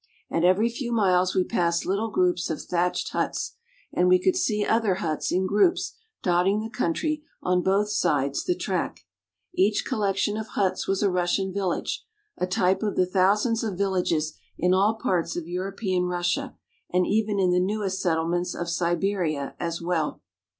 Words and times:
At 0.31 0.43
every 0.43 0.67
few 0.67 0.91
miles 0.91 1.35
we 1.35 1.43
passed 1.43 1.85
little 1.85 2.09
groups 2.09 2.49
of 2.49 2.59
thatched 2.59 3.09
huts, 3.09 3.53
and 3.93 4.07
we 4.07 4.17
could 4.17 4.35
see 4.35 4.65
other 4.65 4.95
huts 4.95 5.31
in 5.31 5.45
groups 5.45 5.93
dotting 6.23 6.59
the 6.59 6.71
country 6.71 7.21
on 7.43 7.61
both 7.61 7.87
sides 7.91 8.43
the 8.43 8.55
track. 8.55 9.01
Each 9.53 9.85
collection 9.85 10.37
of 10.37 10.47
huts 10.55 10.87
was 10.87 11.03
a 11.03 11.11
Russian 11.11 11.53
village, 11.53 12.03
a 12.35 12.47
type 12.47 12.81
of 12.81 12.95
the 12.95 13.05
thousands 13.05 13.63
of 13.63 13.77
villages 13.77 14.33
in 14.57 14.73
all 14.73 14.95
parts 14.95 15.35
of 15.35 15.47
European 15.47 16.05
Russia, 16.05 16.55
and 16.91 17.05
even 17.05 17.39
in 17.39 17.51
the 17.51 17.59
newest 17.59 18.01
settlements 18.01 18.55
of 18.55 18.69
Siberia 18.71 19.53
as 19.59 19.83
well. 19.83 20.23